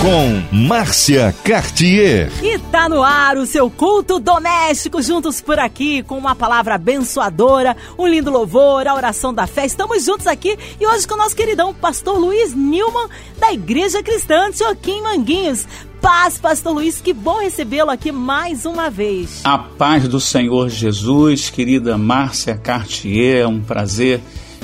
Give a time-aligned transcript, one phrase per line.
[0.00, 2.30] Com Márcia Cartier.
[2.40, 7.76] E tá no ar o seu culto doméstico, juntos por aqui, com uma palavra abençoadora,
[7.98, 9.66] um lindo louvor, a oração da fé.
[9.66, 13.08] Estamos juntos aqui e hoje com o nosso queridão pastor Luiz Nilman,
[13.40, 15.66] da Igreja Cristã de Joaquim Manguinhos.
[16.00, 19.40] Paz, Pastor Luiz, que bom recebê-lo aqui mais uma vez.
[19.42, 24.20] A paz do Senhor Jesus, querida Márcia Cartier, é um prazer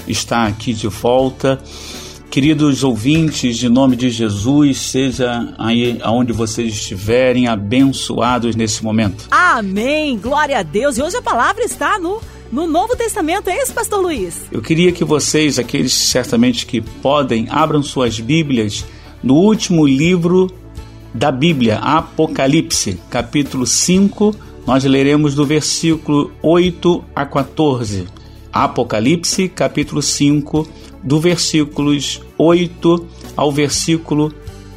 [0.06, 1.60] estar aqui de volta.
[2.34, 9.28] Queridos ouvintes, de nome de Jesus, seja aí aonde vocês estiverem, abençoados nesse momento.
[9.30, 10.98] Amém, glória a Deus.
[10.98, 12.20] E hoje a palavra está no
[12.50, 14.46] no Novo Testamento, é isso, Pastor Luiz?
[14.50, 18.84] Eu queria que vocês, aqueles certamente que podem, abram suas Bíblias
[19.22, 20.50] no último livro
[21.14, 24.34] da Bíblia, Apocalipse, capítulo 5,
[24.66, 28.08] nós leremos do versículo 8 a 14.
[28.52, 30.68] Apocalipse, capítulo 5,
[31.04, 34.32] do versículos 8 ao versículo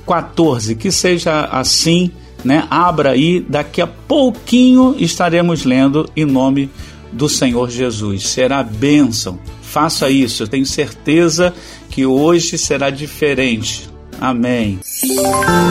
[0.05, 0.75] 14.
[0.75, 2.11] Que seja assim,
[2.43, 2.67] né?
[2.69, 6.69] Abra aí, daqui a pouquinho estaremos lendo em nome
[7.11, 8.27] do Senhor Jesus.
[8.27, 9.39] Será bênção.
[9.61, 11.53] Faça isso, eu tenho certeza
[11.89, 13.89] que hoje será diferente.
[14.19, 14.79] Amém.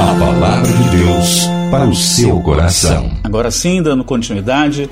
[0.01, 3.11] A palavra de Deus para o seu coração.
[3.25, 4.89] Agora sim, dando continuidade,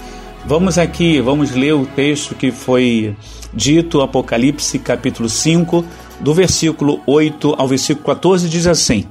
[0.47, 3.17] vamos aqui, vamos ler o texto que foi
[3.53, 5.84] dito, Apocalipse capítulo 5,
[6.20, 9.06] do versículo 8 ao versículo 14, diz assim: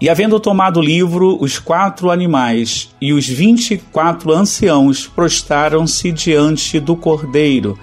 [0.00, 6.12] E havendo tomado o livro, os quatro animais e os vinte e quatro anciãos prostraram-se
[6.12, 7.78] diante do cordeiro,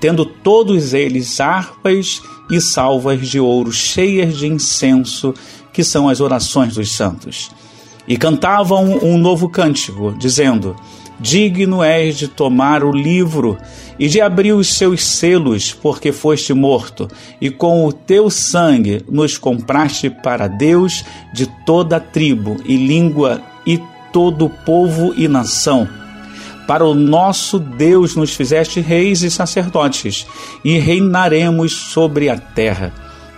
[0.00, 5.34] tendo todos eles harpas e salvas de ouro cheias de incenso,
[5.72, 7.50] que são as orações dos santos.
[8.08, 10.76] E cantavam um novo cântico, dizendo:
[11.18, 13.56] Digno és de tomar o livro
[13.98, 17.08] e de abrir os seus selos, porque foste morto,
[17.40, 23.80] e com o teu sangue nos compraste para Deus de toda tribo e língua e
[24.12, 25.88] todo povo e nação
[26.66, 30.26] para o nosso Deus nos fizeste reis e sacerdotes,
[30.64, 32.92] e reinaremos sobre a terra.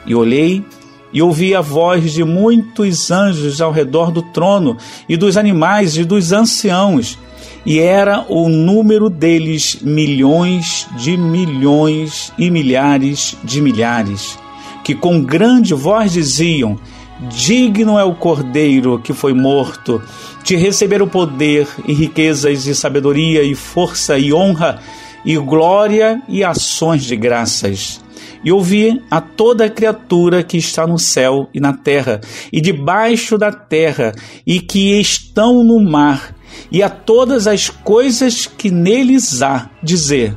[0.07, 0.65] E olhei
[1.13, 4.77] e ouvi a voz de muitos anjos ao redor do trono,
[5.09, 7.19] e dos animais e dos anciãos,
[7.65, 14.39] e era o número deles milhões de milhões e milhares de milhares,
[14.83, 16.79] que com grande voz diziam:
[17.29, 20.01] Digno é o cordeiro que foi morto
[20.45, 24.81] de receber o poder e riquezas e sabedoria e força e honra
[25.25, 28.01] e glória e ações de graças.
[28.45, 32.21] E ouvi a toda criatura que está no céu e na terra
[32.53, 34.15] e debaixo da terra
[34.47, 36.38] e que estão no mar
[36.71, 40.37] e a todas as coisas que neles há dizer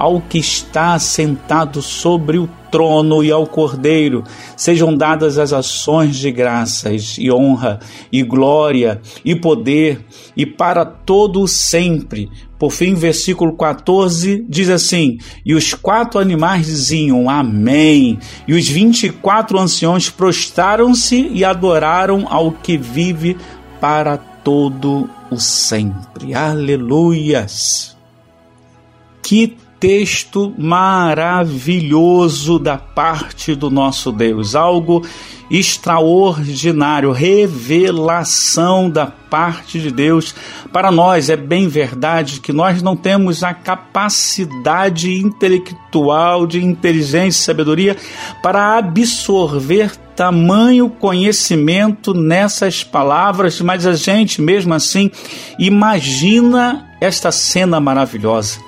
[0.00, 4.24] ao que está sentado sobre o trono e ao Cordeiro
[4.56, 10.02] sejam dadas as ações de graças e honra e glória e poder
[10.34, 12.30] e para todo sempre.
[12.58, 18.18] Por fim, versículo 14 diz assim: E os quatro animais diziam Amém.
[18.48, 23.36] E os vinte e quatro anciões prostraram-se e adoraram ao que vive
[23.78, 26.34] para todo o sempre.
[26.34, 27.96] Aleluias.
[29.22, 35.02] Que texto maravilhoso da parte do nosso Deus, algo
[35.50, 40.34] extraordinário, revelação da parte de Deus
[40.70, 41.30] para nós.
[41.30, 47.96] É bem verdade que nós não temos a capacidade intelectual, de inteligência e sabedoria
[48.42, 55.10] para absorver tamanho conhecimento nessas palavras, mas a gente mesmo assim
[55.58, 58.60] imagina esta cena maravilhosa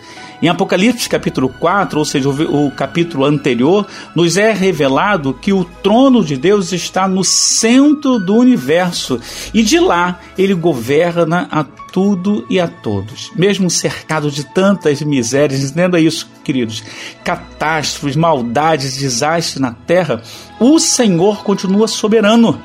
[0.42, 5.64] em Apocalipse capítulo 4, ou seja, o, o capítulo anterior, nos é revelado que o
[5.64, 9.20] trono de Deus está no centro do universo
[9.54, 13.30] e de lá ele governa a tudo e a todos.
[13.36, 16.82] Mesmo cercado de tantas misérias, entenda isso, queridos,
[17.22, 20.22] catástrofes, maldades, desastres na terra,
[20.58, 22.60] o Senhor continua soberano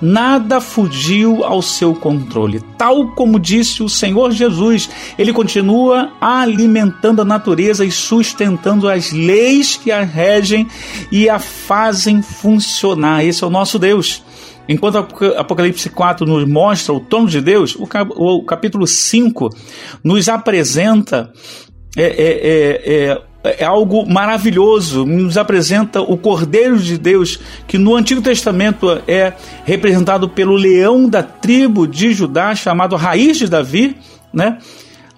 [0.00, 2.60] nada fugiu ao seu controle.
[2.78, 4.88] Tal como disse o Senhor Jesus,
[5.18, 10.66] ele continua alimentando a natureza e sustentando as leis que a regem
[11.10, 13.24] e a fazem funcionar.
[13.24, 14.22] Esse é o nosso Deus.
[14.68, 14.98] Enquanto
[15.36, 19.50] Apocalipse 4 nos mostra o trono de Deus, o capítulo 5
[20.04, 21.32] nos apresenta
[21.96, 27.94] é, é, é, é é algo maravilhoso, nos apresenta o Cordeiro de Deus, que no
[27.94, 29.32] Antigo Testamento é
[29.64, 33.96] representado pelo leão da tribo de Judá, chamado Raiz de Davi,
[34.32, 34.58] né?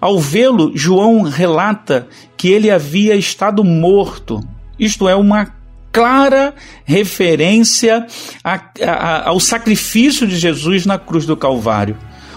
[0.00, 4.40] Ao vê-lo, João relata que ele havia estado morto,
[4.78, 5.52] isto é, uma
[5.92, 6.54] clara
[6.84, 8.06] referência
[8.42, 11.96] a, a, ao sacrifício de Jesus na cruz do Calvário,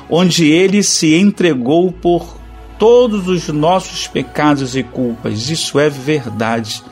[0.10, 2.38] onde ele se entregou por
[2.80, 5.50] todos os nossos pecados e culpas.
[5.50, 6.84] Isso é verdade.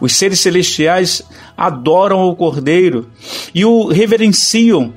[0.00, 1.22] Os seres celestiais
[1.56, 3.08] adoram o Cordeiro
[3.54, 4.92] e o reverenciam,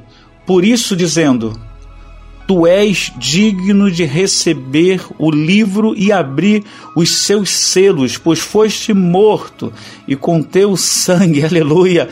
[0.46, 1.60] por isso dizendo:
[2.48, 6.64] Tu és digno de receber o livro e abrir
[6.96, 9.74] os seus selos, pois foste morto
[10.08, 12.08] e com teu sangue, aleluia,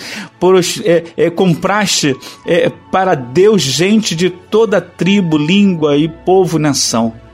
[0.83, 2.15] é, é, compraste
[2.47, 7.28] é, para Deus gente de toda tribo, língua e povo e nação.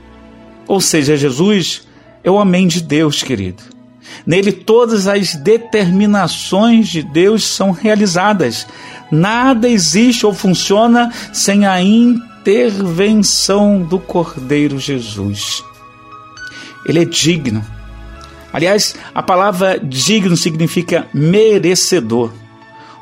[0.66, 1.86] Ou seja, Jesus
[2.22, 3.62] é o Amém de Deus, querido.
[4.26, 8.66] Nele todas as determinações de Deus são realizadas.
[9.10, 15.62] Nada existe ou funciona sem a intervenção do Cordeiro Jesus.
[16.84, 17.64] Ele é digno.
[18.52, 22.32] Aliás, a palavra digno significa merecedor.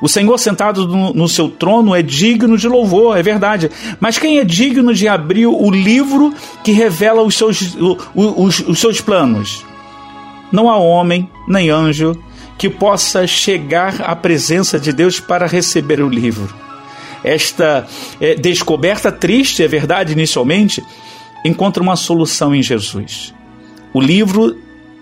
[0.01, 3.71] O Senhor sentado no, no, seu trono é digno de louvor, é verdade.
[4.01, 7.77] Mas quem é digno de abrir o livro que revela os seus,
[8.15, 9.65] os, os seus planos?
[10.53, 12.17] Não há homem, nem anjo,
[12.59, 16.65] que possa chegar à presença de Deus para receber o livro
[17.25, 17.87] esta
[18.21, 20.85] é, descoberta triste, é verdade, inicialmente,
[21.45, 23.35] encontra uma solução em Jesus.
[23.95, 24.57] O livro,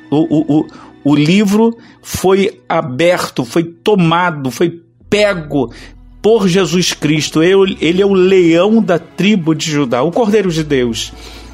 [0.08, 0.66] o, o,
[1.04, 5.72] o livro foi aberto, foi tomado, foi pego
[6.20, 7.42] por Jesus Cristo.
[7.42, 11.12] Ele é o leão da tribo de Judá, o Cordeiro de Deus.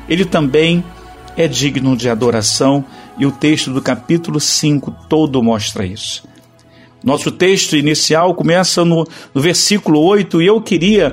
[0.09, 0.85] Ele também
[1.37, 2.85] é digno de adoração
[3.19, 6.27] e o texto do capítulo 5 todo mostra isso.
[7.03, 11.13] Nosso texto inicial começa no, no versículo 8 e eu queria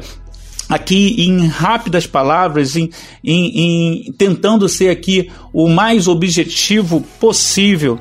[0.68, 2.90] aqui em rápidas palavras, em,
[3.24, 8.00] em, em, tentando ser aqui o mais objetivo possível,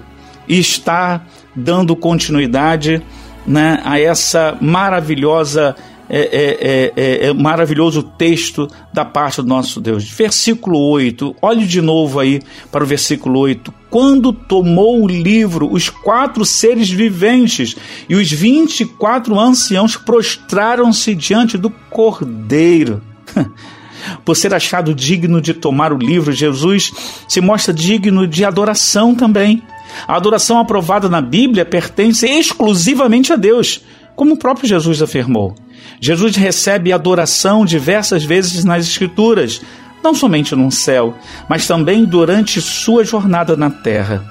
[0.48, 3.02] estar dando continuidade
[3.46, 5.76] né, a essa maravilhosa
[6.08, 10.04] é, é, é, é, maravilhoso texto da parte do nosso Deus.
[10.04, 13.72] Versículo 8, olhe de novo aí para o versículo 8.
[13.88, 17.74] Quando tomou o livro, os quatro seres viventes
[18.08, 23.02] e os vinte e quatro anciãos prostraram-se diante do Cordeiro.
[24.22, 26.92] Por ser achado digno de tomar o livro, Jesus
[27.26, 29.62] se mostra digno de adoração também.
[30.06, 33.80] A adoração aprovada na Bíblia pertence exclusivamente a Deus,
[34.16, 35.54] como o próprio Jesus afirmou.
[36.00, 39.60] Jesus recebe adoração diversas vezes nas Escrituras,
[40.02, 41.14] não somente no céu,
[41.48, 44.22] mas também durante sua jornada na terra.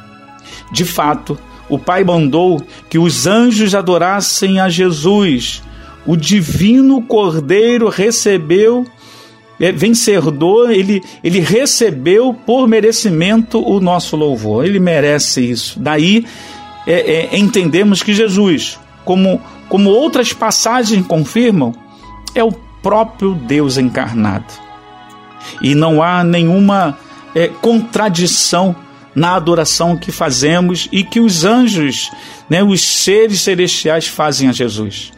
[0.71, 1.37] De fato,
[1.69, 5.63] o Pai mandou que os anjos adorassem a Jesus.
[6.05, 8.85] O divino Cordeiro recebeu,
[9.63, 14.65] é, vencedor, ele, ele recebeu por merecimento o nosso louvor.
[14.65, 15.79] Ele merece isso.
[15.79, 16.25] Daí
[16.85, 19.39] é, é, entendemos que Jesus, como
[19.69, 21.73] como outras passagens confirmam,
[22.35, 24.45] é o próprio Deus encarnado.
[25.63, 26.97] E não há nenhuma
[27.33, 28.75] é, contradição
[29.15, 32.11] na adoração que fazemos e que os anjos,
[32.49, 35.11] né, os seres celestiais fazem a Jesus.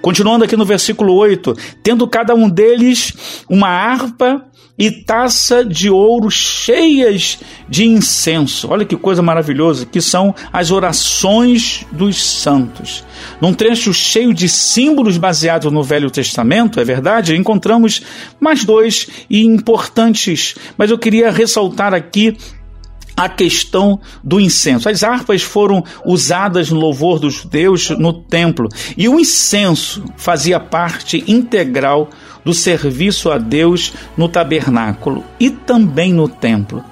[0.00, 4.44] Continuando aqui no versículo 8: tendo cada um deles uma harpa
[4.80, 7.38] e taça de ouro cheias
[7.68, 8.66] de incenso.
[8.70, 13.04] Olha que coisa maravilhosa, que são as orações dos santos.
[13.42, 18.00] Num trecho cheio de símbolos baseados no Velho Testamento, é verdade, encontramos
[18.40, 22.38] mais dois e importantes, mas eu queria ressaltar aqui
[23.20, 24.88] a questão do incenso.
[24.88, 31.22] As harpas foram usadas no louvor dos judeus no templo e o incenso fazia parte
[31.28, 32.08] integral
[32.42, 36.82] do serviço a Deus no tabernáculo e também no templo.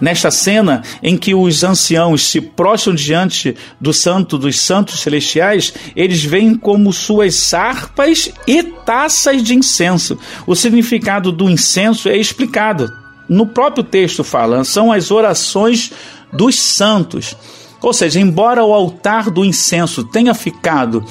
[0.00, 6.24] Nesta cena em que os anciãos se prostram diante do Santo dos Santos Celestiais, eles
[6.24, 10.16] veem como suas harpas e taças de incenso.
[10.46, 13.03] O significado do incenso é explicado.
[13.28, 15.92] No próprio texto fala, são as orações
[16.32, 17.36] dos santos.
[17.80, 21.04] Ou seja, embora o altar do incenso tenha ficado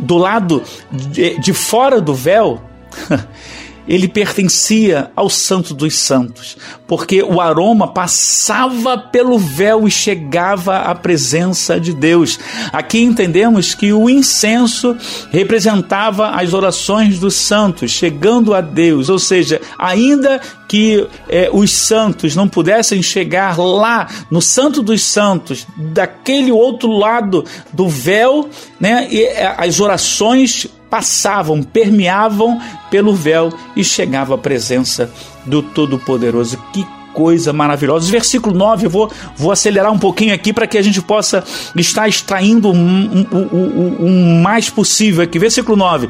[0.00, 2.60] do lado de, de fora do véu,
[3.90, 6.56] ele pertencia ao Santo dos Santos,
[6.86, 12.38] porque o aroma passava pelo véu e chegava à presença de Deus.
[12.72, 14.96] Aqui entendemos que o incenso
[15.32, 22.36] representava as orações dos santos, chegando a Deus, ou seja, ainda que eh, os santos
[22.36, 29.24] não pudessem chegar lá no Santo dos Santos, daquele outro lado do véu, né, e,
[29.24, 35.10] eh, as orações passavam, permeavam pelo véu e chegava à presença
[35.46, 36.58] do Todo-Poderoso.
[36.72, 38.10] Que coisa maravilhosa.
[38.10, 41.44] Versículo 9, eu vou, vou acelerar um pouquinho aqui para que a gente possa
[41.76, 45.38] estar extraindo o um, um, um, mais possível aqui.
[45.38, 46.08] Versículo 9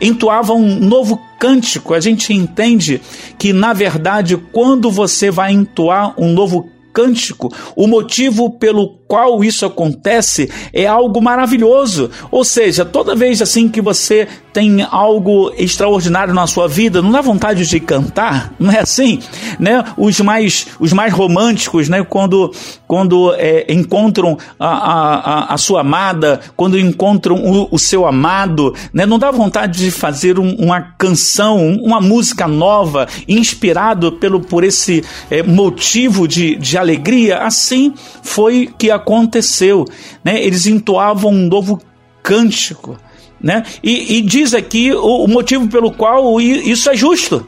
[0.00, 1.94] entoava um novo cântico.
[1.94, 3.00] A gente entende
[3.36, 9.64] que, na verdade, quando você vai entoar um novo cântico, o motivo pelo qual isso
[9.64, 12.10] acontece é algo maravilhoso.
[12.30, 17.20] Ou seja, toda vez assim que você tem algo extraordinário na sua vida, não dá
[17.20, 19.20] vontade de cantar, não é assim?
[19.58, 19.82] Né?
[19.96, 22.04] Os mais os mais românticos, né?
[22.04, 22.52] Quando
[22.86, 29.06] quando é, encontram a, a, a, sua amada, quando encontram o, o, seu amado, né?
[29.06, 35.04] Não dá vontade de fazer um, uma canção, uma música nova, inspirado pelo por esse
[35.30, 37.38] é, motivo de, de alegria.
[37.38, 39.84] Assim foi que aconteceu.
[40.24, 40.42] Né?
[40.42, 41.80] Eles entoavam um novo
[42.22, 42.96] cântico.
[43.40, 43.62] Né?
[43.82, 47.46] E, e diz aqui o, o motivo pelo qual isso é justo.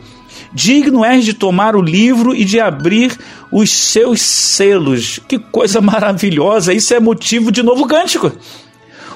[0.52, 3.16] Digno és de tomar o livro e de abrir
[3.52, 5.20] os seus selos.
[5.28, 6.72] Que coisa maravilhosa!
[6.72, 8.32] Isso é motivo de novo cântico.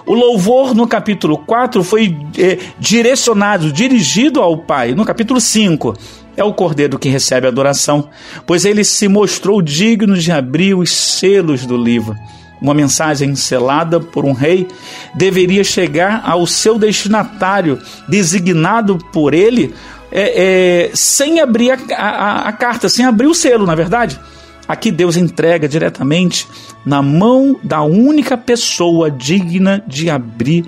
[0.07, 4.95] O louvor no capítulo 4 foi é, direcionado, dirigido ao Pai.
[4.95, 5.95] No capítulo 5,
[6.37, 8.09] é o cordeiro que recebe a adoração,
[8.47, 12.17] pois ele se mostrou digno de abrir os selos do livro.
[12.61, 14.69] Uma mensagem selada por um rei
[15.15, 19.75] deveria chegar ao seu destinatário, designado por ele,
[20.11, 24.19] é, é, sem abrir a, a, a carta, sem abrir o selo, na verdade.
[24.67, 26.49] Aqui Deus entrega diretamente
[26.87, 30.65] na mão da única pessoa digna de abrir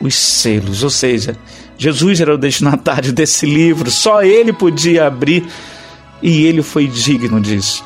[0.00, 1.36] os selos, ou seja,
[1.76, 5.44] Jesus era o destinatário desse livro, só ele podia abrir
[6.22, 7.84] e ele foi digno disso.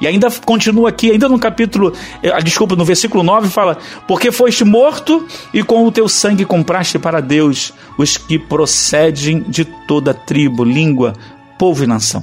[0.00, 1.92] E ainda continua aqui, ainda no capítulo,
[2.22, 6.98] eh, desculpa, no versículo 9 fala: Porque foste morto e com o teu sangue compraste
[6.98, 11.14] para Deus os que procedem de toda tribo, língua,
[11.58, 12.22] povo e nação.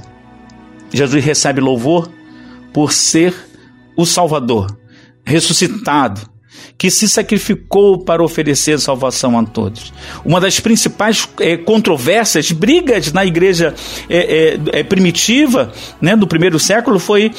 [0.92, 2.08] Jesus recebe louvor
[2.72, 3.34] por ser
[3.96, 4.76] o Salvador,
[5.24, 6.33] ressuscitado,
[6.76, 9.92] que se sacrificou para oferecer salvação a todos.
[10.24, 13.74] Uma das principais é, controvérsias, brigas na igreja
[14.08, 17.30] é, é, primitiva, né, do primeiro século, foi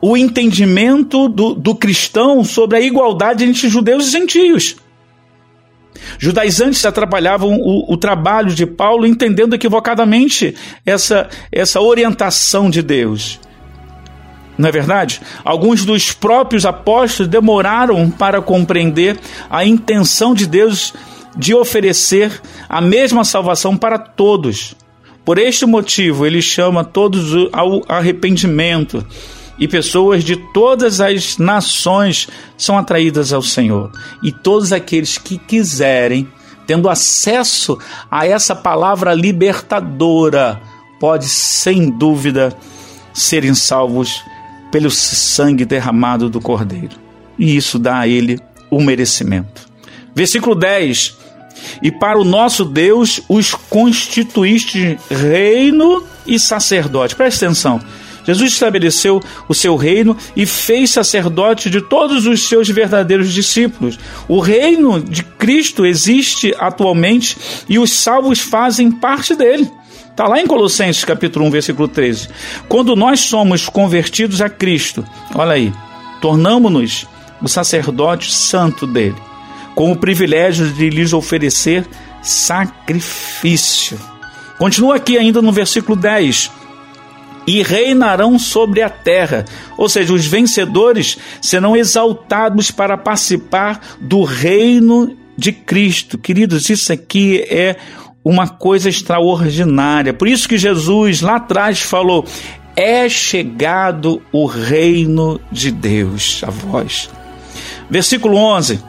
[0.00, 4.76] o entendimento do, do cristão sobre a igualdade entre judeus e gentios.
[6.18, 13.40] Judaizantes atrapalhavam o, o, trabalho de Paulo, entendendo equivocadamente essa, essa orientação de Deus.
[14.58, 15.20] Não é verdade?
[15.44, 19.18] Alguns dos próprios apóstolos demoraram para compreender
[19.50, 20.94] a intenção de Deus
[21.36, 24.74] de oferecer a mesma salvação para todos.
[25.24, 29.04] Por este motivo, ele chama todos ao arrependimento
[29.58, 33.90] e pessoas de todas as nações são atraídas ao Senhor.
[34.22, 36.28] E todos aqueles que quiserem,
[36.66, 37.78] tendo acesso
[38.10, 40.60] a essa palavra libertadora,
[41.00, 42.56] pode sem dúvida
[43.12, 44.22] serem salvos
[44.70, 46.96] pelo sangue derramado do Cordeiro.
[47.38, 48.38] E isso dá a ele
[48.70, 49.68] o merecimento.
[50.14, 51.16] Versículo 10:
[51.82, 57.14] E para o nosso Deus os constituíste reino e sacerdote.
[57.14, 57.80] Preste atenção.
[58.26, 63.96] Jesus estabeleceu o seu reino e fez sacerdote de todos os seus verdadeiros discípulos.
[64.26, 67.36] O reino de Cristo existe atualmente
[67.68, 69.70] e os salvos fazem parte dele.
[70.16, 72.28] Está lá em Colossenses capítulo 1, versículo 13.
[72.70, 75.04] Quando nós somos convertidos a Cristo,
[75.34, 75.70] olha aí,
[76.22, 77.06] tornamos-nos
[77.42, 79.14] o sacerdote santo dele,
[79.74, 81.86] com o privilégio de lhes oferecer
[82.22, 84.00] sacrifício.
[84.56, 86.50] Continua aqui ainda no versículo 10
[87.46, 89.44] e reinarão sobre a terra.
[89.76, 96.16] Ou seja, os vencedores serão exaltados para participar do reino de Cristo.
[96.16, 97.76] Queridos, isso aqui é
[98.28, 100.12] uma coisa extraordinária.
[100.12, 102.24] Por isso que Jesus lá atrás falou:
[102.74, 107.08] é chegado o reino de Deus a vós.
[107.88, 108.80] Versículo 11: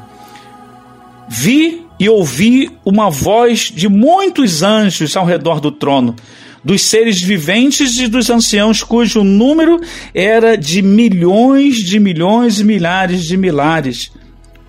[1.29, 6.15] Vi e ouvi uma voz de muitos anjos ao redor do trono,
[6.63, 9.79] dos seres viventes e dos anciãos, cujo número
[10.15, 14.11] era de milhões de milhões e milhares de milhares.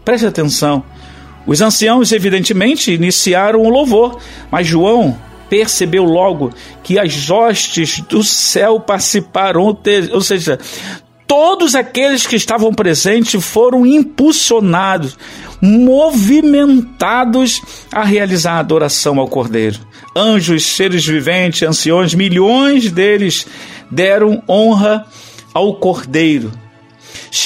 [0.04, 0.84] Preste atenção.
[1.48, 6.52] Os anciãos, evidentemente, iniciaram o louvor, mas João percebeu logo
[6.82, 9.74] que as hostes do céu participaram,
[10.12, 10.58] ou seja,
[11.26, 15.16] todos aqueles que estavam presentes foram impulsionados,
[15.58, 19.80] movimentados a realizar a adoração ao Cordeiro.
[20.14, 23.46] Anjos, seres viventes, anciões, milhões deles
[23.90, 25.06] deram honra
[25.54, 26.52] ao Cordeiro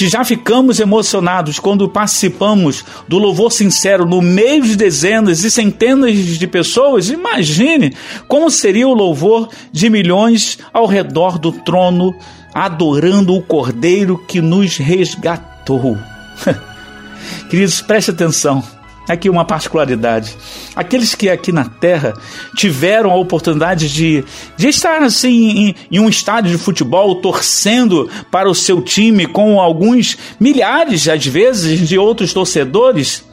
[0.08, 6.46] já ficamos emocionados quando participamos do louvor sincero no meio de dezenas e centenas de
[6.46, 7.94] pessoas, imagine
[8.28, 12.14] como seria o louvor de milhões ao redor do trono,
[12.54, 15.98] adorando o Cordeiro que nos resgatou.
[17.48, 18.62] Queridos, preste atenção.
[19.08, 20.36] Aqui uma particularidade.
[20.76, 22.14] Aqueles que aqui na Terra
[22.56, 24.24] tiveram a oportunidade de,
[24.56, 25.28] de estar assim
[25.68, 31.26] em, em, um estádio de futebol torcendo para o seu time com alguns milhares, às
[31.26, 33.24] vezes, de outros torcedores,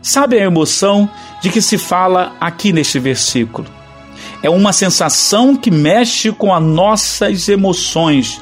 [0.00, 1.08] sabem a emoção
[1.42, 3.68] de que se fala aqui neste versículo.
[4.42, 8.40] É uma sensação que mexe com as nossas emoções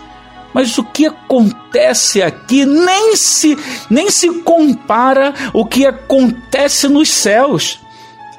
[0.56, 3.58] mas o que acontece aqui nem se,
[3.90, 7.78] nem se compara o que acontece nos céus.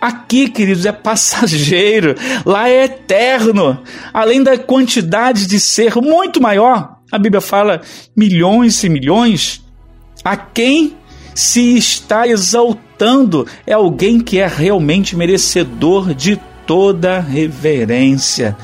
[0.02, 6.98] Aqui, queridos, é passageiro, lá é eterno, além da quantidade de ser muito maior.
[7.12, 7.84] A Bíblia fala
[8.16, 9.64] milhões e milhões.
[10.26, 10.98] A quem
[11.36, 18.58] se está exaltando é alguém que é realmente merecedor de toda reverência.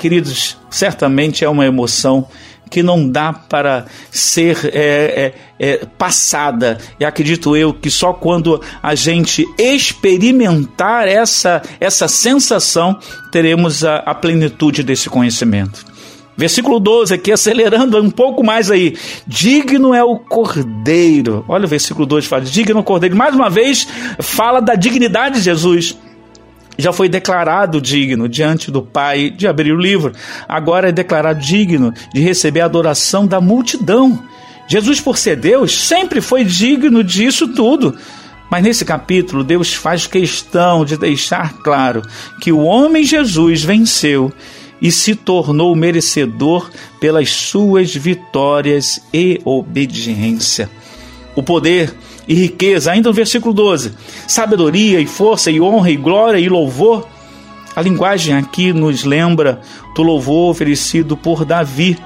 [0.00, 2.26] Queridos, certamente é uma emoção
[2.68, 6.78] que não dá para ser é, é, é, passada.
[6.98, 12.98] E acredito eu que só quando a gente experimentar essa, essa sensação
[13.32, 15.84] teremos a, a plenitude desse conhecimento.
[16.36, 18.96] Versículo 12, aqui acelerando um pouco mais aí.
[19.26, 21.44] Digno é o cordeiro.
[21.48, 23.16] Olha o versículo 12, fala: digno é o cordeiro.
[23.16, 23.88] Mais uma vez,
[24.20, 25.98] fala da dignidade de Jesus
[26.78, 30.12] já foi declarado digno diante do Pai de abrir o livro.
[30.48, 34.22] Agora é declarado digno de receber a adoração da multidão.
[34.68, 37.96] Jesus, por ser Deus, sempre foi digno disso tudo.
[38.50, 42.02] Mas nesse capítulo, Deus faz questão de deixar claro
[42.40, 44.32] que o homem Jesus venceu
[44.80, 46.70] e se tornou merecedor
[47.00, 50.70] pelas suas vitórias e obediência.
[51.34, 51.94] O poder
[52.28, 52.92] e riqueza.
[52.92, 53.94] Ainda no versículo 12:
[54.28, 57.08] sabedoria e força e honra e glória e louvor.
[57.74, 59.60] A linguagem aqui nos lembra
[59.94, 61.96] do louvor oferecido por Davi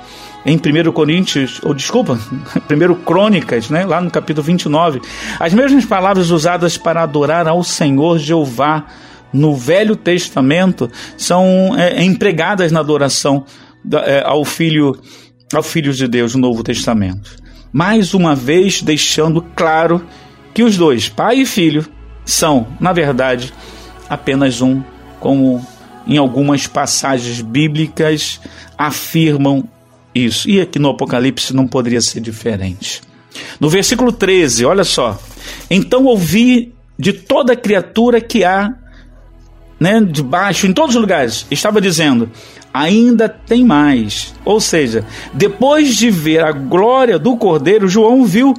[0.45, 2.19] em 1 Coríntios, ou desculpa,
[2.71, 5.01] 1 Crônicas, né, lá no capítulo 29.
[5.39, 8.87] As mesmas palavras usadas para adorar ao Senhor Jeová
[9.33, 13.45] no Velho Testamento são é, empregadas na adoração
[13.83, 14.95] da, é, ao Filho
[15.55, 17.43] ao Filho de Deus no Novo Testamento
[17.73, 20.05] mais uma vez deixando claro
[20.53, 21.87] que os dois, pai e filho,
[22.25, 23.53] são, na verdade,
[24.09, 24.83] apenas um,
[25.19, 25.65] como
[26.07, 28.41] em algumas passagens bíblicas
[28.77, 29.67] afirmam
[30.15, 30.49] isso.
[30.49, 33.01] E aqui no Apocalipse não poderia ser diferente.
[33.59, 35.19] No versículo 13, olha só.
[35.71, 38.75] Então ouvi de toda criatura que há
[39.83, 42.31] né, debaixo, em todos os lugares, estava dizendo:
[42.73, 44.33] ainda tem mais.
[44.45, 48.55] Ou seja, depois de ver a glória do Cordeiro, João viu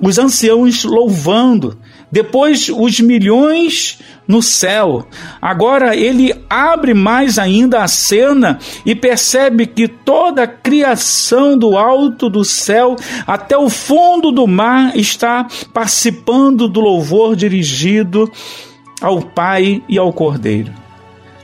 [0.00, 1.78] os anciãos louvando,
[2.10, 5.06] depois os milhões no céu.
[5.40, 12.30] Agora ele abre mais ainda a cena e percebe que toda a criação do alto
[12.30, 12.96] do céu
[13.26, 18.30] até o fundo do mar está participando do louvor dirigido
[19.00, 20.83] ao Pai e ao Cordeiro.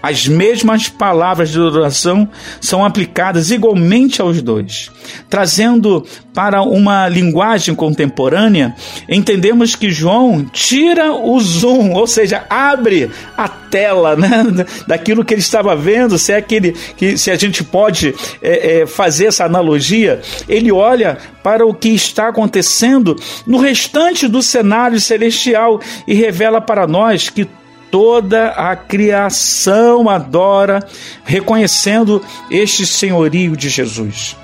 [0.02, 2.28] As mesmas palavras de adoração
[2.60, 4.90] são aplicadas igualmente aos dois.
[5.28, 8.74] Trazendo para uma linguagem contemporânea,
[9.08, 14.44] entendemos que João tira o zoom, ou seja, abre a tela né,
[14.86, 16.18] daquilo que ele estava vendo.
[16.18, 21.18] Se é aquele que se a gente pode é, é, fazer essa analogia, ele olha
[21.42, 27.46] para o que está acontecendo no restante do cenário celestial e revela para nós que
[27.90, 30.86] toda a criação adora,
[31.24, 34.36] reconhecendo este senhorio de Jesus.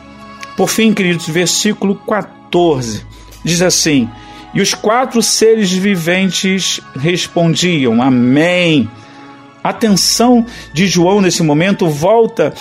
[0.56, 3.04] Por fim, queridos, versículo 14
[3.44, 4.08] diz assim:
[4.52, 8.90] E os quatro seres viventes respondiam: Amém.
[9.62, 12.54] A atenção de João nesse momento volta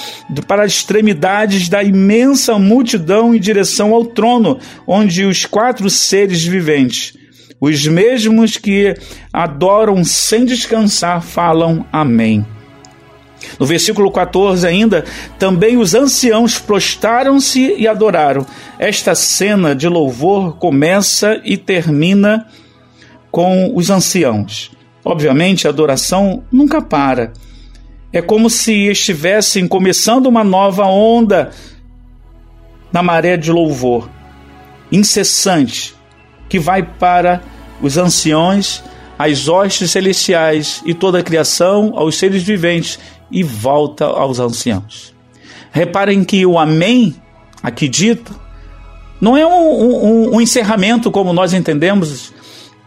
[0.47, 7.13] para as extremidades da imensa multidão em direção ao trono, onde os quatro seres viventes
[7.59, 8.95] os mesmos que
[9.31, 12.45] adoram sem descansar falam Amém.
[13.59, 15.05] No versículo 14 ainda,
[15.37, 18.45] também os anciãos prostaram-se e adoraram.
[18.79, 22.47] Esta cena de louvor começa e termina
[23.31, 24.71] com os anciãos.
[25.03, 27.33] Obviamente, a adoração nunca para.
[28.11, 31.51] É como se estivessem começando uma nova onda
[32.91, 34.09] na maré de louvor,
[34.91, 35.94] incessante,
[36.49, 37.41] que vai para
[37.81, 38.83] os anciões,
[39.17, 42.99] as hostes celestiais e toda a criação, aos seres viventes
[43.31, 45.13] e volta aos anciãos.
[45.71, 47.15] Reparem que o Amém,
[47.61, 48.39] aqui dito,
[49.19, 52.33] Não é um, um, um encerramento como nós entendemos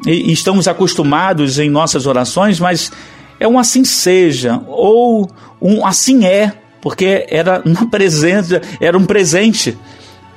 [0.07, 2.92] e, estamos acostumados em nossas orações, mas
[3.40, 9.77] é um assim seja, ou um assim é, porque era na presença, era um presente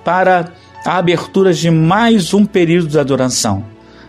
[0.04, 0.52] para
[0.86, 3.64] a abertura de mais um período de adoração,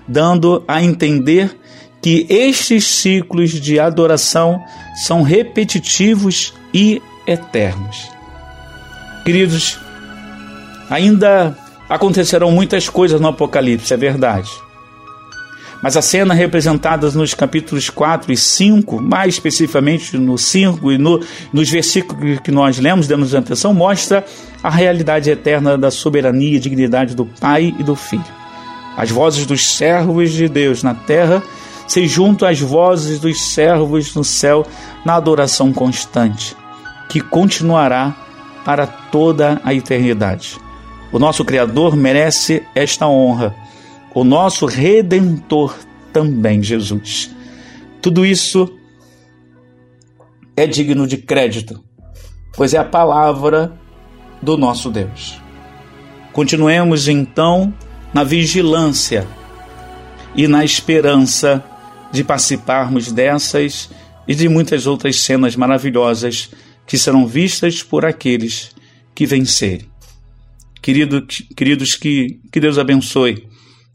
[0.07, 1.57] dando a entender
[2.01, 4.63] que estes ciclos de adoração
[5.05, 8.11] são repetitivos e eternos.
[9.25, 9.79] Queridos,
[10.91, 11.57] ainda
[11.89, 14.51] acontecerão muitas coisas no Apocalipse, é verdade.
[15.83, 21.21] Mas a cena representada nos capítulos 4 e 5, mais especificamente no 5 e no,
[21.53, 24.25] nos versículos que nós lemos, damos atenção, mostra
[24.63, 28.25] a realidade eterna da soberania e dignidade do Pai e do Filho.
[28.97, 31.43] As vozes dos servos de Deus na terra
[31.89, 34.65] se juntam às vozes dos servos no céu
[35.05, 36.57] na adoração constante,
[37.09, 38.15] que continuará
[38.65, 40.59] para toda a eternidade.
[41.11, 43.55] O nosso Criador merece esta honra,
[44.15, 45.75] o nosso Redentor
[46.13, 47.35] também, Jesus.
[48.01, 48.79] Tudo isso
[50.57, 51.83] é digno de crédito,
[52.55, 53.79] pois é a palavra
[54.43, 55.41] do nosso Deus.
[56.33, 57.73] Continuemos então
[58.13, 59.27] na vigilância
[60.35, 61.65] e na esperança
[62.11, 63.91] de participarmos dessas
[64.27, 66.51] e de muitas outras cenas maravilhosas
[66.87, 68.71] que serão vistas por aqueles
[69.15, 69.91] que vencerem.
[70.81, 71.25] Querido,
[71.57, 73.47] queridos, que, que Deus abençoe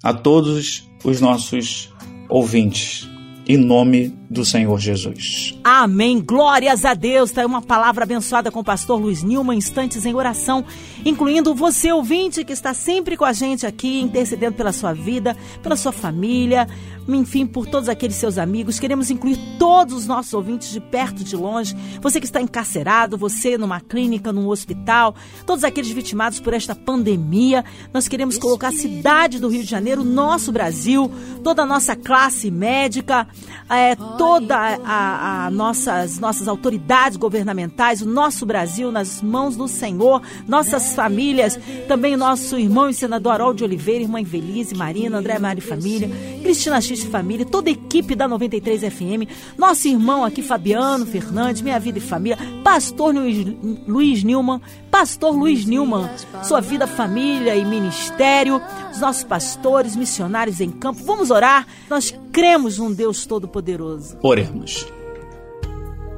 [0.08, 1.94] a todos os nossos
[2.30, 3.10] ouvintes
[3.48, 5.58] em nome do Senhor Jesus.
[5.64, 6.22] Amém.
[6.22, 7.30] Glórias a Deus.
[7.30, 10.66] Está uma palavra abençoada com o pastor Luiz Nilma, instantes em oração,
[11.06, 15.78] incluindo você, ouvinte, que está sempre com a gente aqui, intercedendo pela sua vida, pela
[15.78, 16.68] sua família,
[17.08, 18.80] enfim, por todos aqueles seus amigos.
[18.80, 21.74] Queremos incluir todos os nossos ouvintes de perto de longe.
[22.02, 27.64] Você que está encarcerado, você numa clínica, num hospital, todos aqueles vitimados por esta pandemia.
[27.94, 31.10] Nós queremos colocar a cidade do Rio de Janeiro, nosso Brasil,
[31.44, 33.26] toda a nossa classe médica,
[33.70, 40.22] é, toda a, a nossas, nossas autoridades governamentais, o nosso Brasil nas mãos do Senhor,
[40.48, 45.62] nossas famílias, também o nosso irmão e senador Harold Oliveira, irmã Invelise, Marina, André Mari
[45.62, 46.10] Família,
[46.42, 51.80] Cristina X Família, toda a equipe da 93 FM, nosso irmão aqui Fabiano Fernandes, Minha
[51.80, 53.46] Vida e Família, Pastor Luiz,
[53.88, 54.62] Luiz Nilman,
[54.98, 56.10] Pastor Luiz Nilman,
[56.44, 58.60] sua vida, família e ministério,
[58.92, 61.04] os nossos pastores, missionários em campo.
[61.04, 61.68] Vamos orar.
[61.88, 64.18] Nós cremos num Deus Todo-Poderoso.
[64.24, 64.88] Oremos.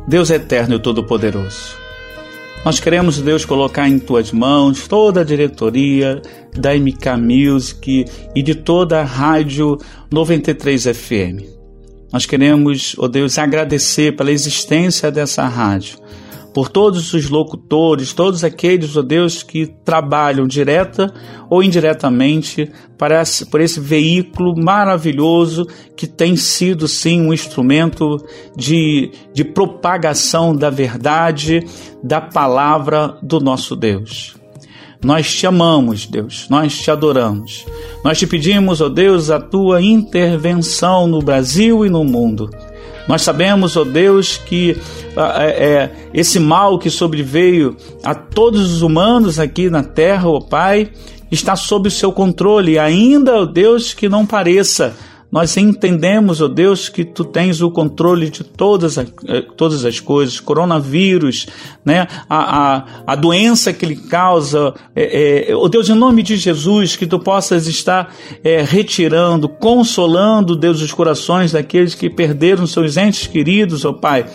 [0.07, 1.75] Deus eterno e todo-poderoso.
[2.63, 6.21] Nós queremos, Deus, colocar em tuas mãos toda a diretoria
[6.57, 9.77] da MK Music e de toda a rádio
[10.09, 11.43] 93 FM.
[12.13, 15.99] Nós queremos, ó oh Deus, agradecer pela existência dessa rádio
[16.53, 21.13] por todos os locutores, todos aqueles, ó Deus, que trabalham direta
[21.49, 28.17] ou indiretamente para esse, por esse veículo maravilhoso que tem sido, sim, um instrumento
[28.55, 31.65] de, de propagação da verdade,
[32.03, 34.35] da palavra do nosso Deus.
[35.03, 37.65] Nós te amamos, Deus, nós te adoramos.
[38.03, 42.49] Nós te pedimos, ó Deus, a tua intervenção no Brasil e no mundo.
[43.10, 44.78] Nós sabemos, ó oh Deus, que
[45.17, 50.41] é, é, esse mal que sobreveio a todos os humanos aqui na terra, ó oh
[50.41, 50.91] Pai,
[51.32, 54.95] está sob o seu controle, ainda, ó Deus, que não pareça
[55.31, 59.85] nós entendemos, ó oh Deus, que tu tens o controle de todas, as, eh, todas
[59.85, 61.45] as coisas, coronavírus,
[61.85, 62.07] né?
[62.27, 66.95] a, a, a doença que ele causa, é, é, oh Deus, em nome de Jesus,
[66.95, 68.11] que tu possas estar
[68.43, 74.25] é, retirando, consolando, Deus, os corações daqueles que perderam seus entes queridos, ó oh Pai,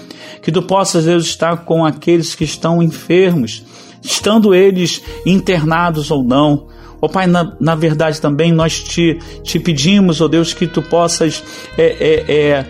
[0.41, 3.65] que tu possas, Deus, estar com aqueles que estão enfermos,
[4.01, 6.69] estando eles internados ou não,
[7.01, 10.81] Ó Pai, na, na verdade também nós te, te pedimos, ó oh Deus, que tu
[10.81, 11.43] possas
[11.77, 12.67] é, é, é,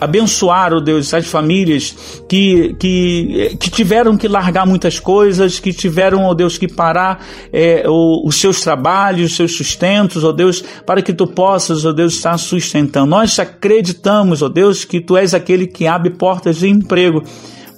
[0.00, 1.96] abençoar, ó oh Deus, as famílias
[2.28, 7.84] que, que, que tiveram que largar muitas coisas, que tiveram, ó Deus, que parar é,
[7.88, 12.36] os seus trabalhos, os seus sustentos, ó Deus, para que tu possas, ó Deus, estar
[12.38, 13.06] sustentando.
[13.06, 17.22] Nós acreditamos, ó Deus, que tu és aquele que abre portas de emprego,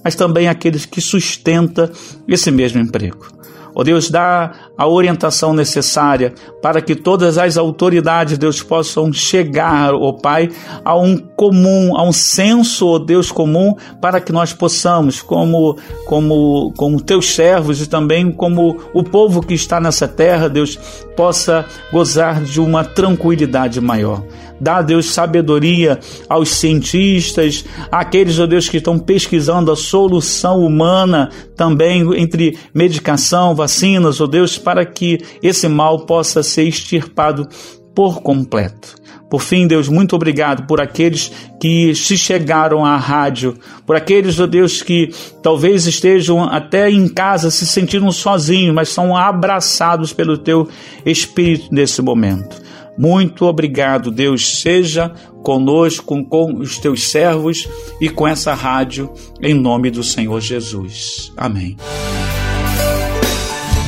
[0.02, 1.90] mas também aqueles que sustenta
[2.26, 3.39] esse mesmo emprego.
[3.81, 10.12] Ó Deus, dá a orientação necessária para que todas as autoridades, Deus, possam chegar, ó
[10.12, 10.51] Pai,
[10.85, 16.75] a um comum, a um senso, ó Deus, comum, para que nós possamos, como, como,
[16.77, 20.79] como teus servos e também como o povo que está nessa terra, Deus,
[21.16, 24.23] possa gozar de uma tranquilidade maior.
[24.61, 32.03] Dá, Deus, sabedoria aos cientistas, aqueles, ó Deus, que estão pesquisando a solução humana também
[32.20, 37.49] entre medicação, vacinas, ó Deus, para que esse mal possa ser extirpado
[37.94, 39.01] por completo.
[39.31, 44.46] Por fim, Deus, muito obrigado por aqueles que se chegaram à rádio, por aqueles, ó
[44.46, 50.68] Deus, que talvez estejam até em casa se sentindo sozinhos, mas são abraçados pelo teu
[51.07, 52.61] Espírito nesse momento.
[52.96, 54.61] Muito obrigado, Deus.
[54.61, 55.11] Seja
[55.42, 57.68] conosco, com os teus servos
[58.00, 61.33] e com essa rádio, em nome do Senhor Jesus.
[61.37, 61.76] Amém.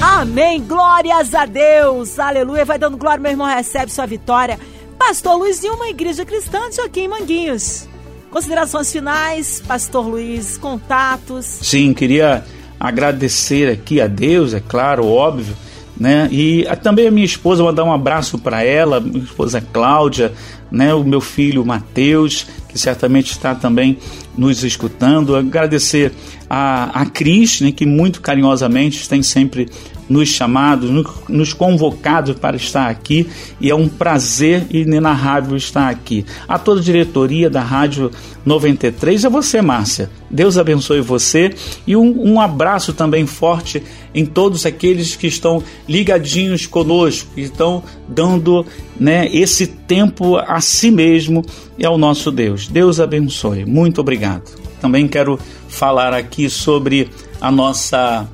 [0.01, 0.62] Amém.
[0.62, 2.19] Glórias a Deus.
[2.19, 2.65] Aleluia.
[2.65, 3.47] Vai dando glória, meu irmão.
[3.47, 4.59] Recebe sua vitória.
[4.99, 7.88] Pastor Luiz de uma igreja cristã de aqui em Manguinhos.
[8.31, 11.45] Considerações finais, Pastor Luiz, contatos.
[11.45, 12.45] Sim, queria
[12.81, 15.55] agradecer aqui a Deus, é claro, óbvio,
[16.03, 16.29] né?
[16.33, 20.33] E também a minha esposa, mandar um abraço para ela, minha esposa Cláudia,
[20.69, 20.93] né?
[20.93, 23.97] O meu filho Mateus, que certamente está também
[24.37, 25.37] nos escutando.
[25.37, 26.12] Agradecer
[26.51, 27.71] a, a Cris, né?
[27.71, 29.69] Que muito carinhosamente tem sempre
[30.12, 33.27] nos chamado, nos convocado para estar aqui
[33.59, 36.27] e é um prazer inenarrável estar aqui.
[36.46, 38.11] A toda a diretoria da Rádio
[38.44, 40.11] 93 é você, Márcia.
[40.31, 41.55] Deus abençoe você
[41.87, 43.83] e um, um abraço também forte
[44.14, 48.66] em todos aqueles que estão ligadinhos conosco, que estão dando
[49.01, 51.42] né, esse tempo a si mesmo
[51.79, 52.68] e ao nosso Deus.
[52.68, 53.64] Deus abençoe.
[53.64, 54.61] Muito obrigado.
[54.79, 57.09] Também quero falar aqui sobre
[57.40, 58.29] a nossa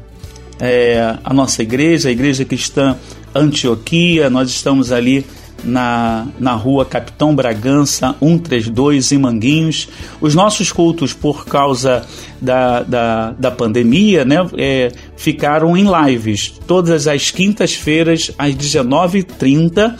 [0.60, 2.96] é, a nossa igreja, a Igreja Cristã
[3.34, 4.28] Antioquia.
[4.30, 5.24] Nós estamos ali
[5.64, 9.88] na, na rua Capitão Bragança 132 em Manguinhos.
[10.20, 12.04] Os nossos cultos, por causa
[12.40, 19.94] da, da, da pandemia, né, é, ficaram em lives todas as quintas-feiras às 19h30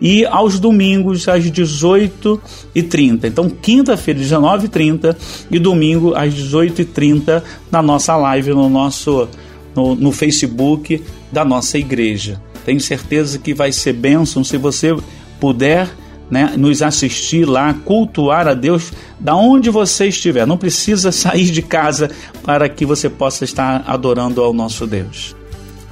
[0.00, 3.24] e aos domingos às 18h30.
[3.24, 5.16] Então, quinta-feira, 19h30
[5.50, 9.28] e domingo às 18h30 na nossa live, no nosso
[9.74, 12.40] no, no Facebook da nossa igreja.
[12.64, 14.96] Tenho certeza que vai ser bênção se você
[15.38, 15.88] puder
[16.30, 20.46] né, nos assistir lá, cultuar a Deus da onde você estiver.
[20.46, 22.10] Não precisa sair de casa
[22.42, 25.36] para que você possa estar adorando ao nosso Deus.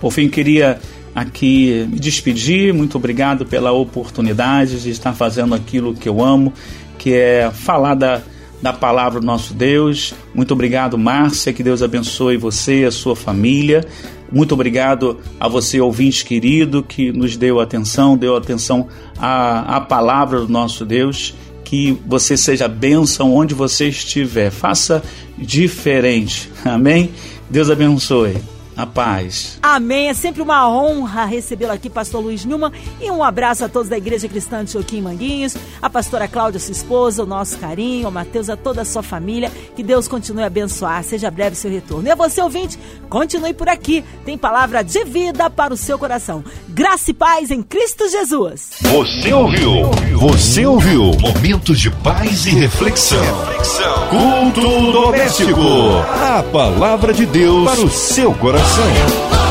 [0.01, 0.81] Por fim, queria
[1.15, 2.73] aqui me despedir.
[2.73, 6.53] Muito obrigado pela oportunidade de estar fazendo aquilo que eu amo,
[6.99, 8.23] que é falar da
[8.63, 10.15] da palavra do nosso Deus.
[10.33, 13.85] Muito obrigado, Márcia, que Deus abençoe você e a sua família.
[14.31, 20.41] Muito obrigado a você, ouvinte querido, que nos deu atenção, deu atenção à, à palavra
[20.41, 21.35] do nosso Deus.
[21.65, 24.51] Que você seja bênção onde você estiver.
[24.51, 25.03] Faça
[25.37, 26.51] diferente.
[26.65, 27.11] Amém?
[27.51, 28.52] Deus abençoe.
[28.77, 29.59] A paz.
[29.63, 30.09] Amém.
[30.09, 32.73] É sempre uma honra recebê-lo aqui, pastor Luiz Numa.
[33.01, 36.73] E um abraço a todos da Igreja Cristã de Joaquim Manguinhos, a pastora Cláudia, sua
[36.73, 39.51] esposa, o nosso carinho, o Mateus, a toda a sua família.
[39.77, 41.05] Que Deus continue a abençoar.
[41.05, 42.09] Seja breve seu retorno.
[42.09, 42.79] E a você, ouvinte,
[43.11, 44.03] continue por aqui.
[44.25, 46.43] Tem palavra de vida para o seu coração.
[46.75, 48.71] Graça e paz em Cristo Jesus.
[48.81, 49.91] Você ouviu?
[50.17, 51.11] Você ouviu?
[51.21, 53.23] Momentos de paz e reflexão.
[53.45, 54.09] reflexão.
[54.09, 55.61] Culto doméstico.
[55.61, 59.42] A palavra de Deus para o seu coração.